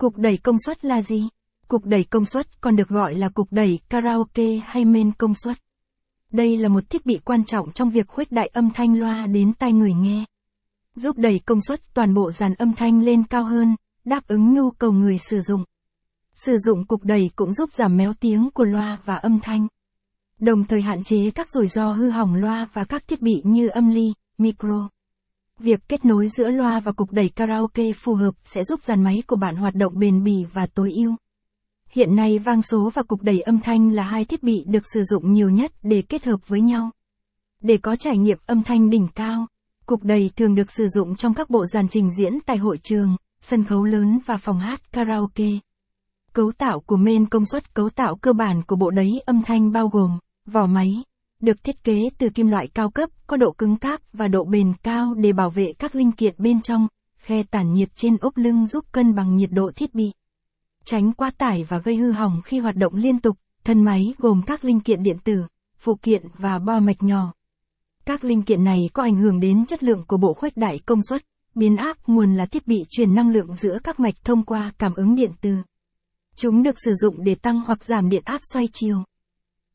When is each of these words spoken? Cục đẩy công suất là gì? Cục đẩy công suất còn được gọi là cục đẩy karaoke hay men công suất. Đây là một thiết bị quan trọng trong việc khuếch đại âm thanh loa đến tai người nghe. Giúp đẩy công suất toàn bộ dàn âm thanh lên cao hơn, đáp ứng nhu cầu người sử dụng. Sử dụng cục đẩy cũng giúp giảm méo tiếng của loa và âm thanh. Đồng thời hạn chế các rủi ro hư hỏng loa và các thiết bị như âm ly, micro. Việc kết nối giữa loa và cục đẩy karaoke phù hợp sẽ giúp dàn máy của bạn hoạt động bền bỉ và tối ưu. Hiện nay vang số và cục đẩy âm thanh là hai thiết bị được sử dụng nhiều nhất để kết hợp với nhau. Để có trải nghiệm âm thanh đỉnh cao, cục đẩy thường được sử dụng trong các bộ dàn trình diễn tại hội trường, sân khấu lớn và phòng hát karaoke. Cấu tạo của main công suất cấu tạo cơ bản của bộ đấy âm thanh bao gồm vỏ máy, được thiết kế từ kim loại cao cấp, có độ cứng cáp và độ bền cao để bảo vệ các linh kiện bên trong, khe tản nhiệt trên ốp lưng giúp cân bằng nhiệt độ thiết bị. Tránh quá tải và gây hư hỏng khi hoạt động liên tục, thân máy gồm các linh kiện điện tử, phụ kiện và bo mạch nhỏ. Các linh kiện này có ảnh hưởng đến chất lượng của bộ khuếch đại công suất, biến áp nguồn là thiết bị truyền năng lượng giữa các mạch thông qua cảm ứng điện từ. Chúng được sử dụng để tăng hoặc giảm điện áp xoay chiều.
Cục 0.00 0.18
đẩy 0.18 0.36
công 0.36 0.56
suất 0.58 0.84
là 0.84 1.02
gì? 1.02 1.28
Cục 1.68 1.84
đẩy 1.84 2.04
công 2.04 2.24
suất 2.24 2.60
còn 2.60 2.76
được 2.76 2.88
gọi 2.88 3.14
là 3.14 3.28
cục 3.28 3.48
đẩy 3.50 3.80
karaoke 3.88 4.56
hay 4.64 4.84
men 4.84 5.12
công 5.12 5.34
suất. 5.34 5.56
Đây 6.32 6.56
là 6.56 6.68
một 6.68 6.90
thiết 6.90 7.06
bị 7.06 7.20
quan 7.24 7.44
trọng 7.44 7.72
trong 7.72 7.90
việc 7.90 8.08
khuếch 8.08 8.32
đại 8.32 8.46
âm 8.46 8.70
thanh 8.70 8.98
loa 8.98 9.26
đến 9.26 9.52
tai 9.52 9.72
người 9.72 9.94
nghe. 9.94 10.24
Giúp 10.94 11.16
đẩy 11.18 11.38
công 11.38 11.60
suất 11.60 11.94
toàn 11.94 12.14
bộ 12.14 12.30
dàn 12.30 12.54
âm 12.54 12.72
thanh 12.72 13.02
lên 13.02 13.24
cao 13.24 13.44
hơn, 13.44 13.76
đáp 14.04 14.26
ứng 14.28 14.54
nhu 14.54 14.70
cầu 14.70 14.92
người 14.92 15.18
sử 15.18 15.40
dụng. 15.40 15.64
Sử 16.34 16.56
dụng 16.58 16.86
cục 16.86 17.04
đẩy 17.04 17.30
cũng 17.36 17.52
giúp 17.52 17.72
giảm 17.72 17.96
méo 17.96 18.12
tiếng 18.20 18.50
của 18.54 18.64
loa 18.64 18.98
và 19.04 19.14
âm 19.14 19.40
thanh. 19.40 19.66
Đồng 20.38 20.64
thời 20.64 20.82
hạn 20.82 21.04
chế 21.04 21.30
các 21.30 21.50
rủi 21.50 21.66
ro 21.66 21.92
hư 21.92 22.10
hỏng 22.10 22.34
loa 22.34 22.68
và 22.72 22.84
các 22.84 23.08
thiết 23.08 23.22
bị 23.22 23.42
như 23.44 23.68
âm 23.68 23.90
ly, 23.90 24.12
micro. 24.38 24.88
Việc 25.62 25.88
kết 25.88 26.04
nối 26.04 26.28
giữa 26.28 26.50
loa 26.50 26.80
và 26.80 26.92
cục 26.92 27.12
đẩy 27.12 27.28
karaoke 27.28 27.92
phù 27.92 28.14
hợp 28.14 28.34
sẽ 28.44 28.64
giúp 28.64 28.82
dàn 28.82 29.04
máy 29.04 29.22
của 29.26 29.36
bạn 29.36 29.56
hoạt 29.56 29.74
động 29.74 29.98
bền 29.98 30.24
bỉ 30.24 30.44
và 30.52 30.66
tối 30.66 30.92
ưu. 30.92 31.14
Hiện 31.90 32.16
nay 32.16 32.38
vang 32.38 32.62
số 32.62 32.90
và 32.94 33.02
cục 33.02 33.22
đẩy 33.22 33.40
âm 33.40 33.60
thanh 33.60 33.92
là 33.92 34.02
hai 34.02 34.24
thiết 34.24 34.42
bị 34.42 34.64
được 34.66 34.82
sử 34.94 35.02
dụng 35.02 35.32
nhiều 35.32 35.50
nhất 35.50 35.72
để 35.82 36.02
kết 36.02 36.24
hợp 36.24 36.48
với 36.48 36.60
nhau. 36.60 36.90
Để 37.62 37.76
có 37.76 37.96
trải 37.96 38.18
nghiệm 38.18 38.38
âm 38.46 38.62
thanh 38.62 38.90
đỉnh 38.90 39.08
cao, 39.14 39.46
cục 39.86 40.04
đẩy 40.04 40.30
thường 40.36 40.54
được 40.54 40.72
sử 40.72 40.86
dụng 40.88 41.16
trong 41.16 41.34
các 41.34 41.50
bộ 41.50 41.66
dàn 41.66 41.88
trình 41.88 42.10
diễn 42.18 42.38
tại 42.46 42.56
hội 42.56 42.78
trường, 42.82 43.16
sân 43.42 43.64
khấu 43.64 43.84
lớn 43.84 44.18
và 44.26 44.36
phòng 44.36 44.60
hát 44.60 44.92
karaoke. 44.92 45.50
Cấu 46.32 46.52
tạo 46.52 46.80
của 46.80 46.96
main 46.96 47.26
công 47.26 47.46
suất 47.46 47.74
cấu 47.74 47.90
tạo 47.90 48.16
cơ 48.16 48.32
bản 48.32 48.62
của 48.62 48.76
bộ 48.76 48.90
đấy 48.90 49.22
âm 49.26 49.42
thanh 49.42 49.72
bao 49.72 49.88
gồm 49.88 50.18
vỏ 50.46 50.66
máy, 50.66 51.02
được 51.40 51.64
thiết 51.64 51.84
kế 51.84 51.98
từ 52.18 52.28
kim 52.28 52.48
loại 52.48 52.68
cao 52.74 52.90
cấp, 52.90 53.10
có 53.26 53.36
độ 53.36 53.52
cứng 53.52 53.76
cáp 53.76 54.00
và 54.12 54.28
độ 54.28 54.44
bền 54.44 54.72
cao 54.82 55.14
để 55.14 55.32
bảo 55.32 55.50
vệ 55.50 55.72
các 55.78 55.94
linh 55.94 56.12
kiện 56.12 56.34
bên 56.38 56.60
trong, 56.60 56.88
khe 57.18 57.42
tản 57.42 57.72
nhiệt 57.72 57.88
trên 57.94 58.16
ốp 58.20 58.36
lưng 58.36 58.66
giúp 58.66 58.84
cân 58.92 59.14
bằng 59.14 59.36
nhiệt 59.36 59.50
độ 59.52 59.70
thiết 59.76 59.94
bị. 59.94 60.10
Tránh 60.84 61.12
quá 61.12 61.30
tải 61.38 61.64
và 61.68 61.78
gây 61.78 61.96
hư 61.96 62.12
hỏng 62.12 62.40
khi 62.44 62.58
hoạt 62.58 62.76
động 62.76 62.94
liên 62.94 63.20
tục, 63.20 63.36
thân 63.64 63.84
máy 63.84 64.14
gồm 64.18 64.42
các 64.46 64.64
linh 64.64 64.80
kiện 64.80 65.02
điện 65.02 65.16
tử, 65.24 65.42
phụ 65.78 65.98
kiện 66.02 66.22
và 66.38 66.58
bo 66.58 66.80
mạch 66.80 67.02
nhỏ. 67.02 67.32
Các 68.04 68.24
linh 68.24 68.42
kiện 68.42 68.64
này 68.64 68.78
có 68.92 69.02
ảnh 69.02 69.16
hưởng 69.16 69.40
đến 69.40 69.66
chất 69.66 69.82
lượng 69.82 70.04
của 70.06 70.16
bộ 70.16 70.34
khuếch 70.34 70.56
đại 70.56 70.78
công 70.86 71.02
suất, 71.02 71.22
biến 71.54 71.76
áp 71.76 71.96
nguồn 72.06 72.34
là 72.34 72.46
thiết 72.46 72.66
bị 72.66 72.76
truyền 72.90 73.14
năng 73.14 73.30
lượng 73.30 73.54
giữa 73.54 73.78
các 73.84 74.00
mạch 74.00 74.14
thông 74.24 74.44
qua 74.44 74.72
cảm 74.78 74.94
ứng 74.94 75.14
điện 75.14 75.30
từ. 75.40 75.56
Chúng 76.36 76.62
được 76.62 76.74
sử 76.84 76.92
dụng 76.94 77.24
để 77.24 77.34
tăng 77.34 77.60
hoặc 77.66 77.84
giảm 77.84 78.08
điện 78.08 78.22
áp 78.24 78.40
xoay 78.52 78.68
chiều. 78.72 79.02